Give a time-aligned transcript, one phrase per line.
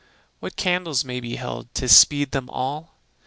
[0.39, 2.95] What candles may be held to speed them all?